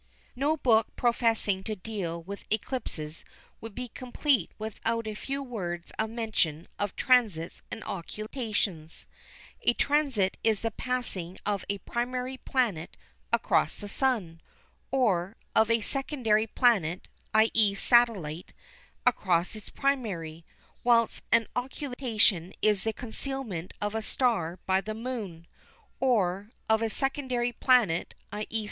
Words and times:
No 0.35 0.57
book 0.57 0.87
professing 0.95 1.63
to 1.65 1.75
deal 1.75 2.23
with 2.23 2.45
eclipses 2.49 3.23
would 3.59 3.75
be 3.75 3.87
complete 3.87 4.49
without 4.57 5.05
a 5.05 5.13
few 5.13 5.43
words 5.43 5.91
of 5.99 6.09
mention 6.09 6.67
of 6.79 6.95
"transits" 6.95 7.61
and 7.69 7.83
"occultations." 7.83 9.05
A 9.61 9.75
transit 9.75 10.37
is 10.43 10.61
the 10.61 10.71
passing 10.71 11.37
of 11.45 11.63
a 11.69 11.77
primary 11.77 12.37
planet 12.37 12.97
across 13.31 13.79
the 13.79 13.87
Sun, 13.87 14.41
or 14.89 15.35
of 15.55 15.69
a 15.69 15.81
secondary 15.81 16.47
planet 16.47 17.07
(i.e. 17.35 17.75
satellite) 17.75 18.53
across 19.05 19.55
its 19.55 19.69
primary, 19.69 20.43
whilst 20.83 21.21
an 21.31 21.45
occultation 21.55 22.53
is 22.63 22.85
the 22.85 22.93
concealment 22.93 23.71
of 23.79 23.93
a 23.93 24.01
star 24.01 24.57
by 24.65 24.81
the 24.81 24.95
Moon, 24.95 25.45
or 25.99 26.49
of 26.67 26.81
a 26.81 26.89
secondary 26.89 27.51
planet 27.53 28.15
(_i.e. 28.33 28.59